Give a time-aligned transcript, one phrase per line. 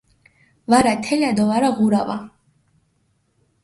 [0.69, 2.17] ვარა თელა დო ვარა ღურავა